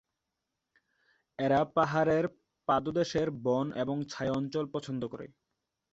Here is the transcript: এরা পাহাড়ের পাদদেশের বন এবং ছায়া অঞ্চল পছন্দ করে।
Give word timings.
এরা 1.39 1.59
পাহাড়ের 1.75 2.25
পাদদেশের 2.67 3.27
বন 3.45 3.65
এবং 3.75 3.97
ছায়া 4.09 4.33
অঞ্চল 4.33 4.65
পছন্দ 4.73 5.01
করে। 5.07 5.27